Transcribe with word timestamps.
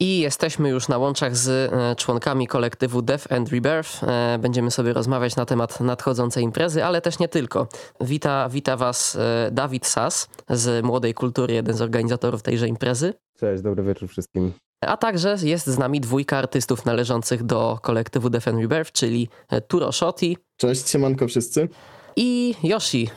I 0.00 0.18
jesteśmy 0.18 0.68
już 0.68 0.88
na 0.88 0.98
łączach 0.98 1.36
z 1.36 1.48
e, 1.72 1.96
członkami 1.96 2.46
kolektywu 2.46 3.02
Death 3.02 3.32
and 3.32 3.48
Rebirth. 3.48 4.04
E, 4.04 4.38
będziemy 4.38 4.70
sobie 4.70 4.92
rozmawiać 4.92 5.36
na 5.36 5.44
temat 5.46 5.80
nadchodzącej 5.80 6.44
imprezy, 6.44 6.84
ale 6.84 7.00
też 7.00 7.18
nie 7.18 7.28
tylko. 7.28 7.68
Wita, 8.00 8.48
wita 8.48 8.76
Was 8.76 9.16
e, 9.16 9.50
Dawid 9.52 9.86
Sas 9.86 10.28
z 10.50 10.84
Młodej 10.84 11.14
Kultury, 11.14 11.54
jeden 11.54 11.76
z 11.76 11.80
organizatorów 11.82 12.42
tejże 12.42 12.68
imprezy. 12.68 13.14
Cześć, 13.38 13.62
dobry 13.62 13.82
wieczór 13.82 14.08
wszystkim. 14.08 14.52
A 14.80 14.96
także 14.96 15.36
jest 15.42 15.66
z 15.66 15.78
nami 15.78 16.00
dwójka 16.00 16.38
artystów 16.38 16.84
należących 16.84 17.42
do 17.42 17.78
kolektywu 17.82 18.30
Death 18.30 18.48
and 18.48 18.58
Rebirth, 18.58 18.92
czyli 18.92 19.28
Turo 19.68 19.92
Shoti. 19.92 20.36
Cześć, 20.56 20.88
siemanko 20.88 21.28
wszyscy. 21.28 21.68
I 22.16 22.54
Yoshi. 22.62 23.10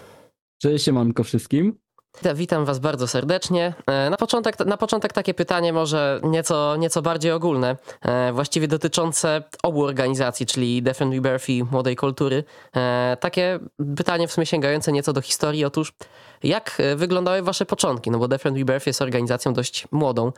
Cześć, 0.62 0.86
siemanko 0.86 1.24
wszystkim. 1.24 1.81
Witam 2.36 2.66
Was 2.66 2.80
bardzo 2.80 3.08
serdecznie. 3.08 3.74
E, 3.88 4.10
na 4.10 4.18
początek, 4.18 4.60
na 4.60 4.78
początek 4.78 5.14
takie 5.14 5.34
pytanie 5.34 5.74
może 5.74 6.20
nieco, 6.24 6.76
nieco 6.76 7.02
bardziej 7.02 7.32
ogólne, 7.32 7.78
e, 8.02 8.34
właściwie 8.34 8.68
dotyczące 8.68 9.44
obu 9.64 9.84
organizacji, 9.84 10.46
czyli 10.46 10.84
Death 10.84 11.02
and 11.02 11.14
Rebirth 11.14 11.50
i 11.50 11.64
Młodej 11.64 11.96
Kultury. 11.96 12.44
E, 12.76 13.18
takie 13.20 13.60
pytanie 13.98 14.28
w 14.28 14.32
sumie 14.32 14.46
sięgające 14.46 14.92
nieco 14.92 15.14
do 15.14 15.22
historii. 15.22 15.66
Otóż 15.66 15.94
jak 16.44 16.82
wyglądały 16.96 17.42
Wasze 17.42 17.66
początki? 17.66 18.12
No 18.12 18.20
bo 18.20 18.28
Death 18.28 18.48
and 18.48 18.58
Rebirth 18.58 18.88
jest 18.88 19.02
organizacją 19.02 19.54
dość 19.54 19.88
młodą, 19.92 20.32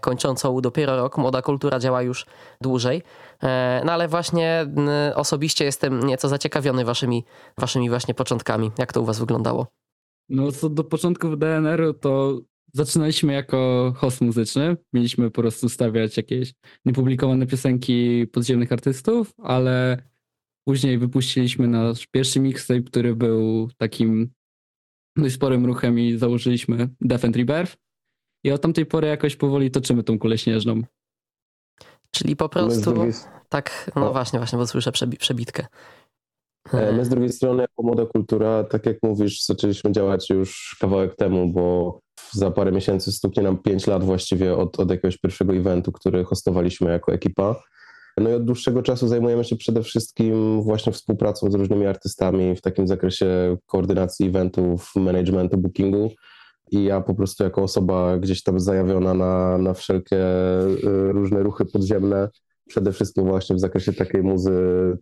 kończącą 0.00 0.60
dopiero 0.60 0.96
rok. 0.96 1.18
Młoda 1.18 1.42
Kultura 1.42 1.78
działa 1.78 2.02
już 2.02 2.26
dłużej. 2.60 3.02
No 3.84 3.92
ale 3.92 4.08
właśnie 4.08 4.66
osobiście 5.14 5.64
jestem 5.64 6.06
nieco 6.06 6.28
zaciekawiony 6.28 6.84
waszymi, 6.84 7.24
waszymi 7.58 7.90
właśnie 7.90 8.14
początkami. 8.14 8.70
Jak 8.78 8.92
to 8.92 9.00
u 9.00 9.04
Was 9.04 9.18
wyglądało? 9.18 9.66
No 10.28 10.52
co 10.52 10.68
do 10.68 10.84
początków 10.84 11.38
DNR-u 11.38 11.94
to 11.94 12.40
zaczynaliśmy 12.72 13.32
jako 13.32 13.92
host 13.96 14.20
muzyczny. 14.20 14.76
Mieliśmy 14.92 15.30
po 15.30 15.40
prostu 15.40 15.68
stawiać 15.68 16.16
jakieś 16.16 16.54
niepublikowane 16.84 17.46
piosenki 17.46 18.26
podziemnych 18.26 18.72
artystów, 18.72 19.32
ale 19.42 20.02
później 20.64 20.98
wypuściliśmy 20.98 21.68
nasz 21.68 22.06
pierwszy 22.06 22.40
mixtape, 22.40 22.82
który 22.82 23.16
był 23.16 23.70
takim 23.76 24.30
dość 25.16 25.34
sporym 25.34 25.66
ruchem 25.66 25.98
i 25.98 26.18
założyliśmy 26.18 26.88
Death 27.00 27.24
and 27.24 27.36
Rebirth. 27.36 27.76
I 28.44 28.50
od 28.50 28.62
tamtej 28.62 28.86
pory 28.86 29.08
jakoś 29.08 29.36
powoli 29.36 29.70
toczymy 29.70 30.02
tą 30.02 30.18
kulę 30.18 30.38
śnieżną. 30.38 30.82
Czyli 32.10 32.36
po 32.36 32.48
prostu... 32.48 32.94
Tak, 33.48 33.90
no 33.96 34.08
o. 34.08 34.12
właśnie, 34.12 34.38
właśnie, 34.38 34.58
bo 34.58 34.66
słyszę 34.66 34.92
przebitkę. 35.18 35.66
E, 36.72 36.92
my 36.92 37.04
z 37.04 37.08
drugiej 37.08 37.32
strony, 37.32 37.62
jako 37.62 37.82
Młoda 37.82 38.06
Kultura, 38.06 38.64
tak 38.64 38.86
jak 38.86 38.96
mówisz, 39.02 39.44
zaczęliśmy 39.44 39.92
działać 39.92 40.30
już 40.30 40.76
kawałek 40.80 41.16
temu, 41.16 41.52
bo 41.52 41.98
za 42.32 42.50
parę 42.50 42.72
miesięcy 42.72 43.12
stuknie 43.12 43.42
nam 43.42 43.58
5 43.58 43.86
lat 43.86 44.04
właściwie 44.04 44.56
od, 44.56 44.80
od 44.80 44.90
jakiegoś 44.90 45.18
pierwszego 45.18 45.54
eventu, 45.54 45.92
który 45.92 46.24
hostowaliśmy 46.24 46.90
jako 46.90 47.12
ekipa. 47.12 47.54
No 48.16 48.30
i 48.30 48.32
od 48.32 48.44
dłuższego 48.44 48.82
czasu 48.82 49.08
zajmujemy 49.08 49.44
się 49.44 49.56
przede 49.56 49.82
wszystkim 49.82 50.62
właśnie 50.62 50.92
współpracą 50.92 51.50
z 51.50 51.54
różnymi 51.54 51.86
artystami 51.86 52.56
w 52.56 52.60
takim 52.60 52.86
zakresie 52.86 53.56
koordynacji 53.66 54.26
eventów, 54.26 54.92
managementu, 54.96 55.58
bookingu. 55.58 56.10
I 56.70 56.84
ja 56.84 57.00
po 57.00 57.14
prostu 57.14 57.44
jako 57.44 57.62
osoba 57.62 58.18
gdzieś 58.18 58.42
tam 58.42 58.60
zajawiona 58.60 59.14
na, 59.14 59.58
na 59.58 59.74
wszelkie 59.74 60.16
y, 60.84 61.12
różne 61.12 61.42
ruchy 61.42 61.64
podziemne, 61.64 62.28
przede 62.68 62.92
wszystkim 62.92 63.24
właśnie 63.24 63.56
w 63.56 63.60
zakresie 63.60 63.92
takiej 63.92 64.22
muzy 64.22 64.52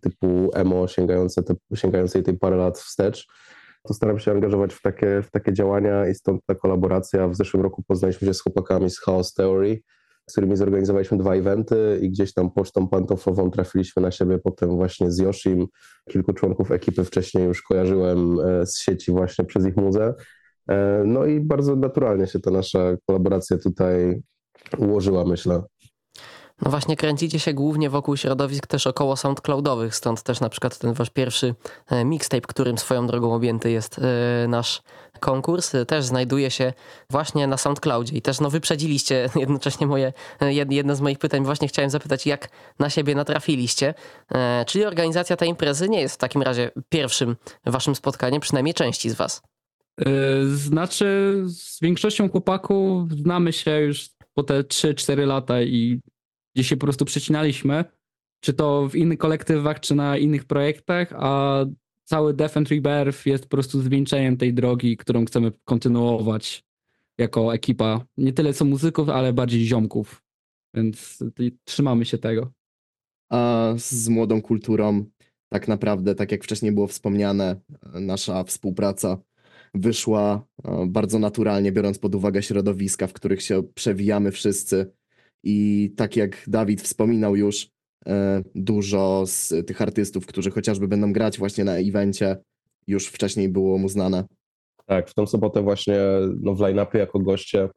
typu 0.01 0.49
emo, 0.53 0.87
sięgające 0.87 1.43
te, 1.43 1.55
sięgającej 1.75 2.23
tej 2.23 2.37
parę 2.37 2.55
lat 2.55 2.77
wstecz, 2.77 3.27
to 3.87 3.93
staram 3.93 4.19
się 4.19 4.31
angażować 4.31 4.73
w 4.73 4.81
takie, 4.81 5.21
w 5.21 5.31
takie 5.31 5.53
działania 5.53 6.07
i 6.07 6.15
stąd 6.15 6.41
ta 6.45 6.55
kolaboracja. 6.55 7.27
W 7.27 7.35
zeszłym 7.35 7.63
roku 7.63 7.83
poznaliśmy 7.87 8.27
się 8.27 8.33
z 8.33 8.41
chłopakami 8.41 8.89
z 8.89 8.99
Chaos 8.99 9.33
Theory, 9.33 9.81
z 10.29 10.31
którymi 10.31 10.57
zorganizowaliśmy 10.57 11.17
dwa 11.17 11.35
eventy 11.35 11.99
i 12.01 12.09
gdzieś 12.09 12.33
tam 12.33 12.51
pocztą 12.51 12.87
pantoflową 12.87 13.51
trafiliśmy 13.51 14.01
na 14.01 14.11
siebie 14.11 14.39
potem 14.39 14.69
właśnie 14.69 15.11
z 15.11 15.17
Yoshim. 15.17 15.67
Kilku 16.09 16.33
członków 16.33 16.71
ekipy 16.71 17.03
wcześniej 17.03 17.45
już 17.45 17.61
kojarzyłem 17.61 18.39
e, 18.39 18.65
z 18.65 18.77
sieci 18.77 19.11
właśnie 19.11 19.45
przez 19.45 19.65
ich 19.65 19.77
muzę. 19.77 20.13
E, 20.69 21.03
no 21.05 21.25
i 21.25 21.39
bardzo 21.39 21.75
naturalnie 21.75 22.27
się 22.27 22.39
ta 22.39 22.51
nasza 22.51 22.97
kolaboracja 23.05 23.57
tutaj 23.57 24.21
ułożyła, 24.77 25.25
myślę. 25.25 25.63
No 26.61 26.71
właśnie 26.71 26.95
kręcicie 26.95 27.39
się 27.39 27.53
głównie 27.53 27.89
wokół 27.89 28.17
środowisk 28.17 28.67
też 28.67 28.87
około 28.87 29.17
soundcloudowych, 29.17 29.95
stąd 29.95 30.23
też 30.23 30.39
na 30.39 30.49
przykład 30.49 30.77
ten 30.77 30.93
wasz 30.93 31.09
pierwszy 31.09 31.55
e, 31.87 32.05
mixtape, 32.05 32.41
którym 32.41 32.77
swoją 32.77 33.07
drogą 33.07 33.33
objęty 33.33 33.71
jest 33.71 33.99
e, 33.99 34.47
nasz 34.47 34.81
konkurs, 35.19 35.75
e, 35.75 35.85
też 35.85 36.05
znajduje 36.05 36.51
się 36.51 36.73
właśnie 37.09 37.47
na 37.47 37.57
SoundCloudzie. 37.57 38.17
I 38.17 38.21
też 38.21 38.39
no 38.39 38.49
wyprzedziliście 38.49 39.29
jednocześnie 39.35 39.87
moje, 39.87 40.13
jedno 40.69 40.95
z 40.95 41.01
moich 41.01 41.19
pytań, 41.19 41.43
właśnie 41.43 41.67
chciałem 41.67 41.89
zapytać, 41.89 42.25
jak 42.25 42.49
na 42.79 42.89
siebie 42.89 43.15
natrafiliście, 43.15 43.93
czyli 44.67 44.85
organizacja 44.85 45.37
tej 45.37 45.49
imprezy 45.49 45.89
nie 45.89 46.01
jest 46.01 46.15
w 46.15 46.17
takim 46.17 46.41
razie 46.41 46.71
pierwszym 46.89 47.35
waszym 47.65 47.95
spotkaniem, 47.95 48.41
przynajmniej 48.41 48.73
części 48.73 49.09
z 49.09 49.15
was. 49.15 49.41
Znaczy, 50.55 51.35
z 51.45 51.81
większością 51.81 52.29
chłopaków 52.29 53.11
znamy 53.11 53.53
się 53.53 53.79
już 53.79 54.09
po 54.33 54.43
te 54.43 54.61
3-4 54.61 55.27
lata 55.27 55.61
i 55.61 56.01
gdzie 56.57 56.63
się 56.63 56.77
po 56.77 56.85
prostu 56.85 57.05
przecinaliśmy, 57.05 57.85
czy 58.39 58.53
to 58.53 58.89
w 58.89 58.95
innych 58.95 59.17
kolektywach, 59.17 59.79
czy 59.79 59.95
na 59.95 60.17
innych 60.17 60.45
projektach, 60.45 61.13
a 61.15 61.65
cały 62.03 62.33
Death 62.33 62.57
and 62.57 62.69
Rebirth 62.69 63.25
jest 63.25 63.43
po 63.43 63.49
prostu 63.49 63.81
zwieńczeniem 63.81 64.37
tej 64.37 64.53
drogi, 64.53 64.97
którą 64.97 65.25
chcemy 65.25 65.51
kontynuować 65.65 66.65
jako 67.17 67.53
ekipa. 67.53 68.05
Nie 68.17 68.33
tyle 68.33 68.53
co 68.53 68.65
muzyków, 68.65 69.09
ale 69.09 69.33
bardziej 69.33 69.65
ziomków. 69.65 70.23
Więc 70.73 71.23
trzymamy 71.63 72.05
się 72.05 72.17
tego. 72.17 72.51
A 73.29 73.73
z 73.77 74.07
młodą 74.09 74.41
kulturą, 74.41 75.05
tak 75.49 75.67
naprawdę, 75.67 76.15
tak 76.15 76.31
jak 76.31 76.43
wcześniej 76.43 76.71
było 76.71 76.87
wspomniane, 76.87 77.61
nasza 77.93 78.43
współpraca 78.43 79.17
wyszła 79.73 80.47
e, 80.63 80.85
bardzo 80.87 81.19
naturalnie, 81.19 81.71
biorąc 81.71 81.99
pod 81.99 82.15
uwagę 82.15 82.43
środowiska, 82.43 83.07
w 83.07 83.13
których 83.13 83.41
się 83.41 83.63
przewijamy 83.63 84.31
wszyscy 84.31 84.91
i 85.43 85.89
tak 85.97 86.15
jak 86.15 86.43
Dawid 86.47 86.81
wspominał 86.81 87.35
już, 87.35 87.69
e, 88.07 88.43
dużo 88.55 89.23
z 89.25 89.53
tych 89.67 89.81
artystów, 89.81 90.25
którzy 90.25 90.51
chociażby 90.51 90.87
będą 90.87 91.13
grać 91.13 91.37
właśnie 91.37 91.63
na 91.63 91.77
evencie, 91.77 92.37
już 92.87 93.07
wcześniej 93.07 93.49
było 93.49 93.77
mu 93.77 93.89
znane. 93.89 94.25
Tak, 94.85 95.09
w 95.09 95.13
tą 95.13 95.27
sobotę 95.27 95.61
właśnie 95.61 95.99
no, 96.41 96.53
w 96.53 96.59
line-upie 96.59 96.99
jako 96.99 97.19
goście 97.19 97.69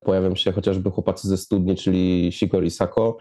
pojawią 0.00 0.34
się 0.34 0.52
chociażby 0.52 0.90
chłopacy 0.90 1.28
ze 1.28 1.36
studni, 1.36 1.76
czyli 1.76 2.32
Shikori 2.32 2.70
Sako, 2.70 3.16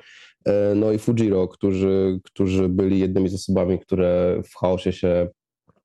e, 0.46 0.76
no 0.76 0.92
i 0.92 1.00
Fujiro, 1.00 1.48
którzy, 1.48 2.20
którzy 2.24 2.70
byli 2.70 3.00
jednymi 3.00 3.30
z 3.30 3.34
osobami, 3.34 3.80
które 3.80 4.42
w 4.46 4.56
chaosie 4.56 4.94
się 4.94 5.30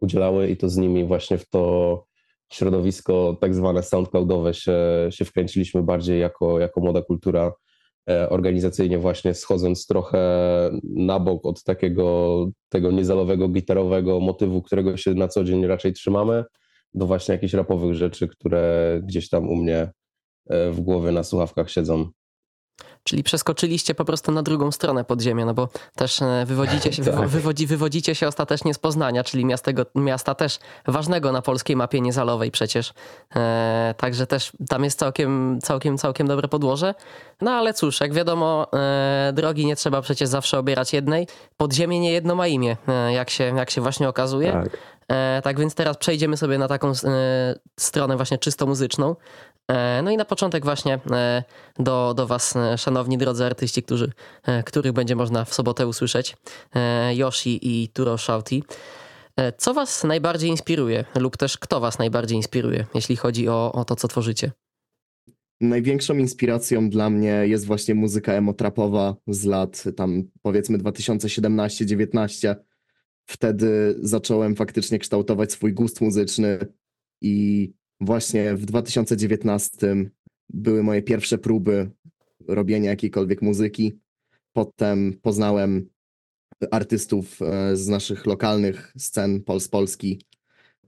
udzielały 0.00 0.48
i 0.48 0.56
to 0.56 0.68
z 0.68 0.76
nimi 0.76 1.04
właśnie 1.04 1.38
w 1.38 1.48
to 1.48 2.04
środowisko 2.52 3.36
tak 3.40 3.54
zwane 3.54 3.82
soundcloudowe 3.82 4.54
się, 4.54 4.76
się 5.10 5.24
wkręciliśmy 5.24 5.82
bardziej 5.82 6.20
jako, 6.20 6.60
jako 6.60 6.80
młoda 6.80 7.02
kultura 7.02 7.52
organizacyjnie 8.28 8.98
właśnie 8.98 9.34
schodząc 9.34 9.86
trochę 9.86 10.20
na 10.82 11.20
bok 11.20 11.46
od 11.46 11.64
takiego 11.64 12.46
tego 12.68 12.90
niezalowego 12.90 13.48
gitarowego 13.48 14.20
motywu, 14.20 14.62
którego 14.62 14.96
się 14.96 15.14
na 15.14 15.28
co 15.28 15.44
dzień 15.44 15.66
raczej 15.66 15.92
trzymamy, 15.92 16.44
do 16.94 17.06
właśnie 17.06 17.32
jakichś 17.32 17.54
rapowych 17.54 17.94
rzeczy, 17.94 18.28
które 18.28 19.00
gdzieś 19.04 19.28
tam 19.28 19.48
u 19.48 19.56
mnie 19.56 19.90
e, 20.50 20.70
w 20.70 20.80
głowie 20.80 21.12
na 21.12 21.22
słuchawkach 21.22 21.70
siedzą. 21.70 22.10
Czyli 23.08 23.22
przeskoczyliście 23.22 23.94
po 23.94 24.04
prostu 24.04 24.32
na 24.32 24.42
drugą 24.42 24.72
stronę 24.72 25.04
podziemia, 25.04 25.44
no 25.44 25.54
bo 25.54 25.68
też 25.94 26.22
e, 26.22 26.44
wywodzicie 26.46 26.92
się, 26.92 27.04
tak. 27.12 27.28
wywodzi, 27.28 27.66
wywodzicie 27.66 28.14
się 28.14 28.28
ostatecznie 28.28 28.74
z 28.74 28.78
Poznania, 28.78 29.24
czyli 29.24 29.44
miastego, 29.44 29.86
miasta 29.94 30.34
też 30.34 30.58
ważnego 30.86 31.32
na 31.32 31.42
polskiej 31.42 31.76
mapie 31.76 32.00
niezalowej 32.00 32.50
przecież. 32.50 32.92
E, 33.36 33.94
także 33.98 34.26
też 34.26 34.52
tam 34.68 34.84
jest 34.84 34.98
całkiem, 34.98 35.58
całkiem, 35.62 35.98
całkiem 35.98 36.26
dobre 36.26 36.48
podłoże. 36.48 36.94
No 37.40 37.50
ale 37.50 37.74
cóż, 37.74 38.00
jak 38.00 38.12
wiadomo, 38.12 38.66
e, 38.72 39.32
drogi 39.34 39.66
nie 39.66 39.76
trzeba 39.76 40.02
przecież 40.02 40.28
zawsze 40.28 40.58
obierać 40.58 40.92
jednej. 40.92 41.26
Podziemie 41.56 42.00
nie 42.00 42.12
jedno 42.12 42.34
ma 42.34 42.46
imię, 42.46 42.76
e, 42.88 43.12
jak, 43.12 43.30
się, 43.30 43.44
jak 43.44 43.70
się 43.70 43.80
właśnie 43.80 44.08
okazuje. 44.08 44.52
Tak. 44.52 44.78
E, 45.08 45.40
tak 45.44 45.58
więc 45.58 45.74
teraz 45.74 45.96
przejdziemy 45.96 46.36
sobie 46.36 46.58
na 46.58 46.68
taką 46.68 46.90
e, 46.90 46.94
stronę 47.76 48.16
właśnie 48.16 48.38
czysto 48.38 48.66
muzyczną. 48.66 49.16
E, 49.68 50.02
no 50.02 50.10
i 50.10 50.16
na 50.16 50.24
początek 50.24 50.64
właśnie 50.64 51.00
do, 51.78 52.14
do 52.14 52.26
Was, 52.26 52.54
szanowni 52.76 53.18
drodzy 53.18 53.44
artyści, 53.44 53.82
którzy, 53.82 54.12
których 54.64 54.92
będzie 54.92 55.16
można 55.16 55.44
w 55.44 55.54
sobotę 55.54 55.86
usłyszeć, 55.86 56.36
Yoshi 57.14 57.58
i 57.62 57.88
Turo 57.88 58.18
Shouty. 58.18 58.60
Co 59.58 59.74
Was 59.74 60.04
najbardziej 60.04 60.50
inspiruje 60.50 61.04
lub 61.14 61.36
też 61.36 61.58
kto 61.58 61.80
Was 61.80 61.98
najbardziej 61.98 62.36
inspiruje, 62.36 62.86
jeśli 62.94 63.16
chodzi 63.16 63.48
o, 63.48 63.72
o 63.72 63.84
to, 63.84 63.96
co 63.96 64.08
tworzycie? 64.08 64.52
Największą 65.60 66.14
inspiracją 66.14 66.90
dla 66.90 67.10
mnie 67.10 67.42
jest 67.46 67.66
właśnie 67.66 67.94
muzyka 67.94 68.32
emotrapowa 68.32 69.16
z 69.26 69.44
lat 69.44 69.84
tam 69.96 70.22
powiedzmy 70.42 70.78
2017-19 70.78 72.54
wtedy 73.26 73.96
zacząłem 74.00 74.56
faktycznie 74.56 74.98
kształtować 74.98 75.52
swój 75.52 75.72
gust 75.72 76.00
muzyczny 76.00 76.58
i 77.20 77.72
właśnie 78.00 78.54
w 78.54 78.64
2019 78.64 80.10
były 80.48 80.82
moje 80.82 81.02
pierwsze 81.02 81.38
próby 81.38 81.90
robienia 82.48 82.90
jakiejkolwiek 82.90 83.42
muzyki. 83.42 83.98
Potem 84.52 85.18
poznałem 85.22 85.88
artystów 86.70 87.42
e, 87.42 87.76
z 87.76 87.88
naszych 87.88 88.26
lokalnych 88.26 88.92
scen 88.98 89.42
Pols 89.42 89.68
Polski. 89.68 90.22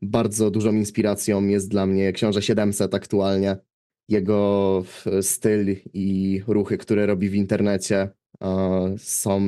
Bardzo 0.02 0.50
dużą 0.50 0.72
inspiracją 0.72 1.46
jest 1.46 1.68
dla 1.68 1.86
mnie 1.86 2.12
Książę 2.12 2.42
700 2.42 2.94
aktualnie. 2.94 3.56
Jego 4.08 4.82
styl 5.22 5.76
i 5.92 6.40
ruchy, 6.46 6.78
które 6.78 7.06
robi 7.06 7.28
w 7.28 7.34
internecie, 7.34 8.08
są 8.96 9.40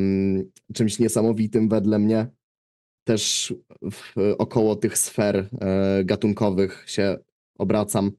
czymś 0.74 0.98
niesamowitym 0.98 1.68
wedle 1.68 1.98
mnie. 1.98 2.26
Też 3.04 3.54
około 4.38 4.76
tych 4.76 4.98
sfer 4.98 5.48
e, 5.60 6.04
gatunkowych 6.04 6.84
się 6.86 7.18
obracam, 7.58 8.12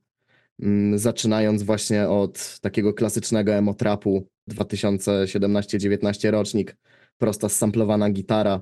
mm, 0.61 0.99
zaczynając 0.99 1.63
właśnie 1.63 2.09
od 2.09 2.59
takiego 2.59 2.93
klasycznego 2.93 3.53
emotrapu 3.53 4.27
2017-19 4.49 6.31
rocznik, 6.31 6.77
prosta 7.17 7.49
samplowana 7.49 8.09
gitara 8.09 8.61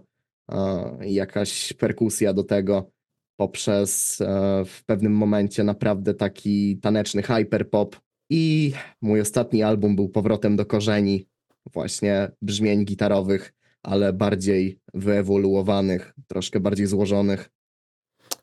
jakaś 1.01 1.73
perkusja 1.73 2.33
do 2.33 2.43
tego, 2.43 2.91
poprzez 3.35 4.21
e, 4.21 4.25
w 4.65 4.83
pewnym 4.85 5.13
momencie 5.13 5.63
naprawdę 5.63 6.13
taki 6.13 6.77
taneczny 6.77 7.21
hyperpop. 7.21 7.95
I 8.29 8.73
mój 9.01 9.21
ostatni 9.21 9.63
album 9.63 9.95
był 9.95 10.09
powrotem 10.09 10.55
do 10.55 10.65
korzeni, 10.65 11.27
właśnie 11.73 12.31
brzmień 12.41 12.85
gitarowych, 12.85 13.53
ale 13.83 14.13
bardziej 14.13 14.79
wyewoluowanych, 14.93 16.13
troszkę 16.27 16.59
bardziej 16.59 16.87
złożonych. 16.87 17.49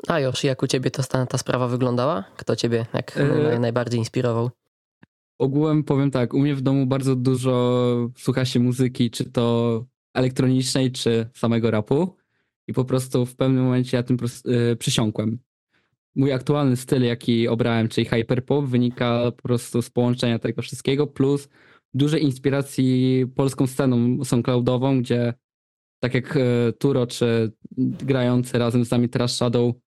A 0.07 0.21
już, 0.21 0.45
jak 0.45 0.63
u 0.63 0.67
ciebie 0.67 0.91
to, 0.91 1.03
ta 1.27 1.39
sprawa 1.39 1.69
wyglądała? 1.69 2.25
Kto 2.37 2.57
ciebie 2.57 2.87
jak 2.95 3.17
e... 3.17 3.59
najbardziej 3.59 3.99
inspirował? 3.99 4.51
Ogółem 5.39 5.85
powiem 5.85 6.11
tak, 6.11 6.35
u 6.35 6.39
mnie 6.39 6.55
w 6.55 6.61
domu 6.61 6.87
bardzo 6.87 7.17
dużo 7.17 8.11
słucha 8.17 8.45
się 8.45 8.61
muzyki, 8.61 9.11
czy 9.11 9.31
to 9.31 9.85
elektronicznej, 10.15 10.93
czy 10.93 11.31
samego 11.35 11.71
rapu. 11.71 12.17
I 12.67 12.73
po 12.73 12.85
prostu 12.85 13.27
w 13.27 13.37
pewnym 13.37 13.65
momencie 13.65 13.97
ja 13.97 14.03
tym 14.03 14.17
yy, 14.45 14.77
przysiąkłem. 14.77 15.39
Mój 16.15 16.33
aktualny 16.33 16.77
styl, 16.77 17.03
jaki 17.03 17.49
obrałem, 17.49 17.89
czyli 17.89 18.07
hyperpop, 18.07 18.65
wynika 18.65 19.33
po 19.37 19.43
prostu 19.43 19.83
z 19.83 19.91
połączenia 19.91 20.39
tego 20.39 20.63
wszystkiego, 20.63 21.07
plus 21.07 21.49
dużej 21.95 22.25
inspiracji 22.25 23.27
polską 23.37 23.67
sceną 23.67 24.25
soundcloudową, 24.25 25.01
gdzie 25.01 25.35
tak 26.01 26.15
jak 26.15 26.37
e, 26.37 26.73
Turo 26.73 27.07
czy 27.07 27.53
grający 28.03 28.59
razem 28.59 28.85
z 28.85 28.91
nami 28.91 29.09
Trash 29.09 29.33
Shadow 29.33 29.75
e, 29.75 29.79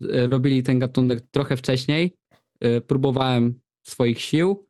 robili 0.00 0.62
ten 0.62 0.78
gatunek 0.78 1.20
trochę 1.30 1.56
wcześniej. 1.56 2.16
E, 2.60 2.80
próbowałem 2.80 3.60
swoich 3.86 4.20
sił 4.20 4.66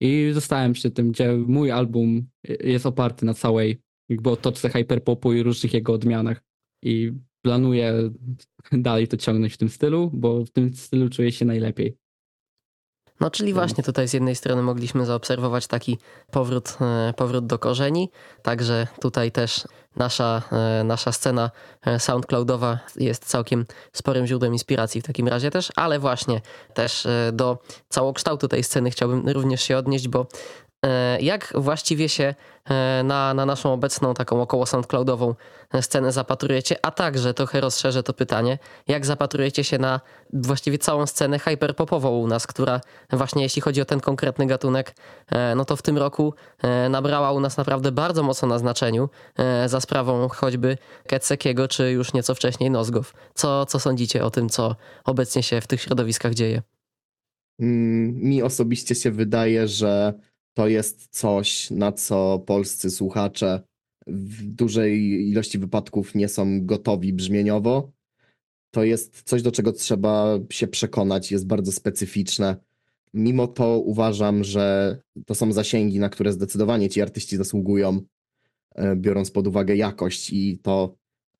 i 0.00 0.30
zostałem 0.32 0.72
przy 0.72 0.90
tym, 0.90 1.12
gdzie 1.12 1.32
mój 1.32 1.70
album 1.70 2.28
jest 2.60 2.86
oparty 2.86 3.26
na 3.26 3.34
całej 3.34 3.80
jakby 4.08 4.30
otoczce 4.30 4.68
hyperpopu 4.70 5.32
i 5.32 5.42
różnych 5.42 5.74
jego 5.74 5.92
odmianach. 5.92 6.42
I 6.82 7.12
planuję 7.42 8.10
dalej 8.72 9.08
to 9.08 9.16
ciągnąć 9.16 9.54
w 9.54 9.58
tym 9.58 9.68
stylu, 9.68 10.10
bo 10.14 10.44
w 10.44 10.50
tym 10.50 10.74
stylu 10.74 11.08
czuję 11.08 11.32
się 11.32 11.44
najlepiej. 11.44 11.96
No, 13.20 13.30
czyli 13.30 13.54
właśnie 13.54 13.84
tutaj 13.84 14.08
z 14.08 14.12
jednej 14.12 14.36
strony 14.36 14.62
mogliśmy 14.62 15.06
zaobserwować 15.06 15.66
taki 15.66 15.98
powrót, 16.30 16.76
e, 16.80 17.12
powrót 17.16 17.46
do 17.46 17.58
korzeni, 17.58 18.10
także 18.42 18.86
tutaj 19.00 19.32
też 19.32 19.64
nasza, 19.96 20.42
e, 20.52 20.84
nasza 20.84 21.12
scena 21.12 21.50
e, 21.86 22.00
soundcloudowa 22.00 22.78
jest 22.96 23.24
całkiem 23.24 23.66
sporym 23.92 24.26
źródłem 24.26 24.52
inspiracji 24.52 25.00
w 25.00 25.04
takim 25.04 25.28
razie 25.28 25.50
też, 25.50 25.72
ale 25.76 25.98
właśnie 25.98 26.40
też 26.74 27.06
do 27.32 27.58
całokształtu 27.88 28.48
tej 28.48 28.64
sceny 28.64 28.90
chciałbym 28.90 29.28
również 29.28 29.62
się 29.62 29.76
odnieść, 29.76 30.08
bo 30.08 30.26
jak 31.20 31.52
właściwie 31.54 32.08
się 32.08 32.34
e, 32.64 33.02
na, 33.04 33.34
na 33.34 33.46
naszą 33.46 33.72
obecną 33.72 34.14
taką 34.14 34.42
około 34.42 34.66
SoundCloudową 34.66 35.34
e, 35.72 35.82
scenę 35.82 36.12
zapatrujecie, 36.12 36.76
a 36.82 36.90
także 36.90 37.34
trochę 37.34 37.60
rozszerzę 37.60 38.02
to 38.02 38.12
pytanie, 38.12 38.58
jak 38.88 39.06
zapatrujecie 39.06 39.64
się 39.64 39.78
na 39.78 40.00
właściwie 40.32 40.78
całą 40.78 41.06
scenę 41.06 41.38
hyperpopową 41.38 42.18
u 42.18 42.26
nas, 42.26 42.46
która 42.46 42.80
właśnie 43.12 43.42
jeśli 43.42 43.62
chodzi 43.62 43.80
o 43.80 43.84
ten 43.84 44.00
konkretny 44.00 44.46
gatunek, 44.46 44.94
no 45.56 45.64
to 45.64 45.76
w 45.76 45.82
tym 45.82 45.98
roku 45.98 46.34
nabrała 46.90 47.32
u 47.32 47.40
nas 47.40 47.56
naprawdę 47.56 47.92
bardzo 47.92 48.22
mocno 48.22 48.48
na 48.48 48.58
znaczeniu 48.58 49.08
za 49.66 49.80
sprawą 49.80 50.28
choćby 50.28 50.78
Ketsekiego, 51.06 51.68
czy 51.68 51.90
już 51.90 52.12
nieco 52.12 52.34
wcześniej 52.34 52.70
Nozgow. 52.70 53.12
Co, 53.34 53.66
co 53.66 53.80
sądzicie 53.80 54.24
o 54.24 54.30
tym, 54.30 54.48
co 54.48 54.76
obecnie 55.04 55.42
się 55.42 55.60
w 55.60 55.66
tych 55.66 55.80
środowiskach 55.82 56.34
dzieje? 56.34 56.62
Mm, 57.60 58.14
mi 58.14 58.42
osobiście 58.42 58.94
się 58.94 59.10
wydaje, 59.10 59.68
że 59.68 60.14
to 60.54 60.68
jest 60.68 61.08
coś, 61.10 61.70
na 61.70 61.92
co 61.92 62.38
polscy 62.46 62.90
słuchacze 62.90 63.62
w 64.06 64.42
dużej 64.42 65.28
ilości 65.30 65.58
wypadków 65.58 66.14
nie 66.14 66.28
są 66.28 66.66
gotowi 66.66 67.12
brzmieniowo. 67.12 67.92
To 68.70 68.84
jest 68.84 69.22
coś, 69.22 69.42
do 69.42 69.52
czego 69.52 69.72
trzeba 69.72 70.38
się 70.50 70.66
przekonać, 70.66 71.32
jest 71.32 71.46
bardzo 71.46 71.72
specyficzne. 71.72 72.56
Mimo 73.14 73.46
to 73.46 73.78
uważam, 73.78 74.44
że 74.44 74.96
to 75.26 75.34
są 75.34 75.52
zasięgi, 75.52 75.98
na 75.98 76.08
które 76.08 76.32
zdecydowanie 76.32 76.88
ci 76.88 77.02
artyści 77.02 77.36
zasługują, 77.36 78.00
e, 78.74 78.96
biorąc 78.96 79.30
pod 79.30 79.46
uwagę 79.46 79.76
jakość 79.76 80.30
i 80.32 80.58
to, 80.58 80.94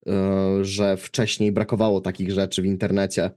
e, 0.07 0.65
że 0.65 0.97
wcześniej 0.97 1.53
brakowało 1.53 2.01
takich 2.01 2.33
rzeczy 2.33 2.63
w 2.63 2.67
internecie 2.67 3.31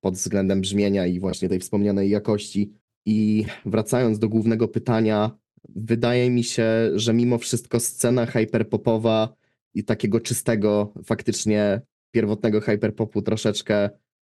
pod 0.00 0.14
względem 0.14 0.60
brzmienia 0.60 1.06
i 1.06 1.20
właśnie 1.20 1.48
tej 1.48 1.60
wspomnianej 1.60 2.10
jakości. 2.10 2.72
I 3.06 3.46
wracając 3.66 4.18
do 4.18 4.28
głównego 4.28 4.68
pytania, 4.68 5.38
wydaje 5.68 6.30
mi 6.30 6.44
się, 6.44 6.66
że 6.94 7.14
mimo 7.14 7.38
wszystko 7.38 7.80
scena 7.80 8.26
hyperpopowa 8.26 9.36
i 9.74 9.84
takiego 9.84 10.20
czystego, 10.20 10.92
faktycznie 11.04 11.80
pierwotnego 12.10 12.60
hyperpopu 12.60 13.22
troszeczkę 13.22 13.90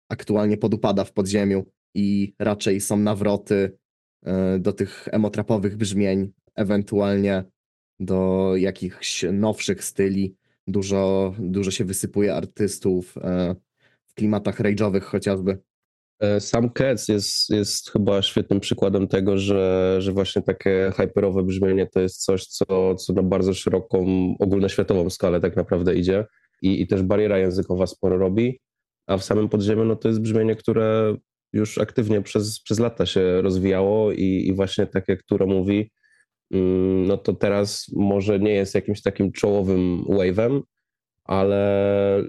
aktualnie 0.08 0.56
podupada 0.56 1.05
w 1.05 1.12
podziemiu 1.12 1.64
i 1.94 2.34
raczej 2.38 2.81
są 2.81 2.96
nawroty 2.96 3.78
e, 4.22 4.58
do 4.58 4.72
tych 4.72 5.08
emotrapowych 5.12 5.76
brzmień, 5.76 6.32
ewentualnie 6.55 7.44
do 8.00 8.52
jakichś 8.56 9.25
nowszych 9.32 9.84
styli. 9.84 10.37
Dużo, 10.67 11.34
dużo 11.38 11.70
się 11.70 11.84
wysypuje 11.84 12.34
artystów 12.34 13.19
e, 13.19 13.55
w 14.06 14.14
klimatach 14.14 14.60
rage'owych 14.60 15.00
chociażby. 15.00 15.58
E, 16.20 16.40
sam 16.40 16.70
Cats 16.70 17.08
jest, 17.08 17.50
jest 17.50 17.90
chyba 17.90 18.22
świetnym 18.22 18.61
przykładem 18.61 19.08
tego, 19.08 19.38
że, 19.38 19.96
że 19.99 20.12
właśnie 20.12 20.43
takie 20.43 20.93
hyperowe 20.96 21.43
brzmienie 21.43 21.87
to 21.87 22.00
jest 22.00 22.25
coś, 22.25 22.46
co, 22.46 22.94
co 22.94 23.12
na 23.12 23.22
bardzo 23.22 23.55
szeroką, 23.55 24.06
ogólnoświatową 24.41 25.10
skalę 25.10 25.41
tak 25.41 25.56
naprawdę 25.56 25.94
idzie. 25.94 26.27
I, 26.62 26.81
i 26.82 26.86
też 26.86 27.03
bariera 27.03 27.38
językowa 27.38 27.86
sporo 27.86 28.19
robi, 28.19 28.60
a 29.06 29.17
w 29.17 29.24
samym 29.24 29.48
podziemiu 29.48 29.84
no 29.84 29.96
to 29.96 30.08
jest 30.08 30.20
brzmienie, 30.20 30.56
które 30.56 31.17
już 31.53 31.79
aktywnie 31.79 32.22
przez, 32.22 32.60
przez 32.60 32.79
lata 32.79 33.06
się 33.06 33.43
rozwijało 33.43 34.12
i, 34.12 34.44
i 34.46 34.53
właśnie 34.53 34.86
tak 34.86 35.08
jak 35.08 35.22
Turo 35.22 35.46
mówi, 35.46 35.91
mm, 36.50 37.06
no 37.06 37.17
to 37.17 37.32
teraz 37.32 37.86
może 37.96 38.38
nie 38.38 38.55
jest 38.55 38.74
jakimś 38.74 39.03
takim 39.03 39.32
czołowym 39.32 40.05
wave'em, 40.08 40.60
ale 41.24 42.24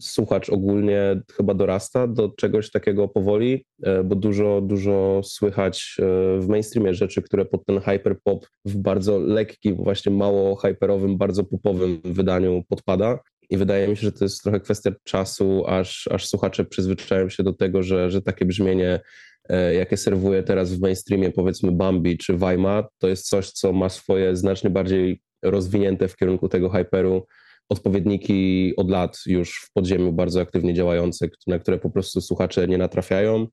słuchacz 0.00 0.50
ogólnie 0.50 1.20
chyba 1.36 1.54
dorasta 1.54 2.06
do 2.06 2.28
czegoś 2.28 2.70
takiego 2.70 3.08
powoli, 3.08 3.64
e, 3.82 4.04
bo 4.04 4.16
dużo, 4.16 4.60
dużo 4.60 5.20
słychać 5.24 5.96
e, 5.98 6.02
w 6.40 6.48
mainstreamie 6.48 6.94
rzeczy, 6.94 7.22
które 7.22 7.44
pod 7.44 7.66
ten 7.66 7.80
hyperpop 7.80 8.46
w 8.64 8.76
bardzo 8.76 9.18
lekkim, 9.18 9.76
właśnie 9.76 10.12
mało 10.12 10.56
hyperowym, 10.56 11.18
bardzo 11.18 11.44
popowym 11.44 12.00
wydaniu 12.04 12.62
podpada. 12.68 13.18
I 13.50 13.56
wydaje 13.56 13.88
mi 13.88 13.96
się, 13.96 14.02
że 14.02 14.12
to 14.12 14.24
jest 14.24 14.42
trochę 14.42 14.60
kwestia 14.60 14.90
czasu, 15.04 15.66
aż, 15.66 16.08
aż 16.08 16.28
słuchacze 16.28 16.64
przyzwyczają 16.64 17.28
się 17.28 17.42
do 17.42 17.52
tego, 17.52 17.82
że, 17.82 18.10
że 18.10 18.22
takie 18.22 18.44
brzmienie, 18.44 19.00
e, 19.48 19.74
jakie 19.74 19.96
serwuje 19.96 20.42
teraz 20.42 20.72
w 20.72 20.80
mainstreamie, 20.80 21.30
powiedzmy 21.30 21.72
Bambi 21.72 22.18
czy 22.18 22.36
Weima, 22.36 22.84
to 22.98 23.08
jest 23.08 23.28
coś, 23.28 23.50
co 23.50 23.72
ma 23.72 23.88
swoje 23.88 24.36
znacznie 24.36 24.70
bardziej 24.70 25.20
rozwinięte 25.42 26.08
w 26.08 26.16
kierunku 26.16 26.48
tego 26.48 26.70
hyperu 26.70 27.26
odpowiedniki 27.68 28.72
od 28.76 28.90
lat 28.90 29.18
już 29.26 29.60
w 29.60 29.72
podziemiu 29.72 30.12
bardzo 30.12 30.40
aktywnie 30.40 30.74
działające, 30.74 31.28
na 31.46 31.58
które 31.58 31.78
po 31.78 31.90
prostu 31.90 32.20
słuchacze 32.20 32.68
nie 32.68 32.78
natrafiają. 32.78 33.46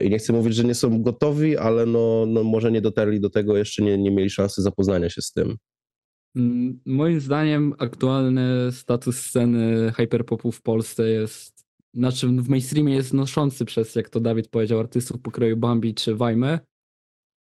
I 0.00 0.10
nie 0.10 0.18
chcę 0.18 0.32
mówić, 0.32 0.54
że 0.54 0.64
nie 0.64 0.74
są 0.74 1.02
gotowi, 1.02 1.56
ale 1.56 1.86
no, 1.86 2.26
no 2.26 2.44
może 2.44 2.72
nie 2.72 2.80
dotarli 2.80 3.20
do 3.20 3.30
tego, 3.30 3.56
jeszcze 3.56 3.82
nie, 3.82 3.98
nie 3.98 4.10
mieli 4.10 4.30
szansy 4.30 4.62
zapoznania 4.62 5.10
się 5.10 5.22
z 5.22 5.32
tym. 5.32 5.56
Mm, 6.36 6.80
moim 6.86 7.20
zdaniem 7.20 7.74
aktualny 7.78 8.72
status 8.72 9.18
sceny 9.18 9.92
hyperpopu 9.92 10.52
w 10.52 10.62
Polsce 10.62 11.08
jest, 11.08 11.66
znaczy 11.94 12.26
w 12.26 12.48
mainstreamie 12.48 12.94
jest 12.94 13.14
noszący 13.14 13.64
przez, 13.64 13.94
jak 13.94 14.08
to 14.08 14.20
Dawid 14.20 14.48
powiedział, 14.48 14.80
artystów 14.80 15.20
pokroju 15.20 15.56
Bambi 15.56 15.94
czy 15.94 16.14
Wajmy, 16.14 16.58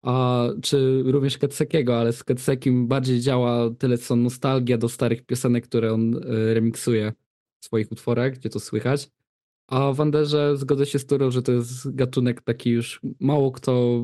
a 0.03 0.45
czy 0.63 1.03
również 1.07 1.39
Ketsekiego, 1.39 2.01
ale 2.01 2.13
z 2.13 2.25
Ketsekim 2.25 2.89
bardziej 2.89 3.21
działa 3.21 3.71
tyle 3.79 3.99
co 3.99 4.17
nostalgia 4.17 4.79
do 4.79 4.89
starych 4.89 5.27
piosenek, 5.27 5.65
które 5.65 5.93
on 5.93 6.17
e, 6.17 6.55
remiksuje 6.55 7.13
w 7.61 7.65
swoich 7.65 7.93
utworach, 7.93 8.33
gdzie 8.33 8.51
to 8.51 8.61
słychać. 8.61 9.11
A 9.69 9.93
w 9.93 10.01
Anderze 10.01 10.57
zgodzę 10.57 10.87
się 10.87 10.99
z 10.99 11.07
Turą, 11.07 11.31
że 11.31 11.43
to 11.43 11.53
jest 11.53 11.95
gatunek 11.95 12.43
taki 12.43 12.71
już 12.71 13.01
mało 13.21 13.53
kto 13.53 14.03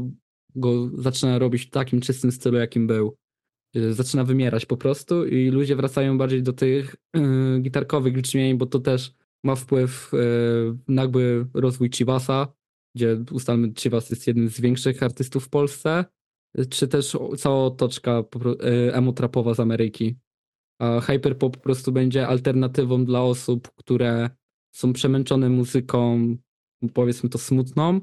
go 0.54 0.90
zaczyna 0.94 1.38
robić 1.38 1.66
w 1.66 1.70
takim 1.70 2.00
czystym 2.00 2.32
stylu, 2.32 2.58
jakim 2.58 2.86
był. 2.86 3.16
y, 3.76 3.94
zaczyna 3.94 4.24
wymierać 4.24 4.66
po 4.66 4.76
prostu 4.76 5.26
i 5.26 5.50
ludzie 5.50 5.76
wracają 5.76 6.18
bardziej 6.18 6.42
do 6.42 6.52
tych 6.52 6.96
y, 7.16 7.60
gitarkowych 7.60 8.20
brzmień, 8.20 8.58
bo 8.58 8.66
to 8.66 8.78
też 8.78 9.14
ma 9.44 9.54
wpływ 9.54 10.14
y, 10.14 10.18
na 10.88 11.02
jakby 11.02 11.46
rozwój 11.54 11.90
Chivasa, 11.90 12.52
gdzie 12.94 13.24
ustalmy 13.30 13.72
Chivas 13.74 14.10
jest 14.10 14.26
jednym 14.26 14.48
z 14.48 14.60
większych 14.60 15.02
artystów 15.02 15.44
w 15.44 15.48
Polsce, 15.48 16.04
czy 16.70 16.88
też 16.88 17.16
cała 17.38 17.64
otoczka 17.64 18.24
y, 18.64 18.94
emo-trapowa 18.94 19.54
z 19.54 19.60
Ameryki. 19.60 20.16
A 20.78 21.00
hyperpop 21.00 21.56
po 21.56 21.62
prostu 21.62 21.92
będzie 21.92 22.28
alternatywą 22.28 23.04
dla 23.04 23.22
osób, 23.22 23.70
które 23.74 24.30
są 24.74 24.92
przemęczone 24.92 25.48
muzyką, 25.48 26.36
powiedzmy 26.94 27.28
to 27.28 27.38
smutną, 27.38 28.00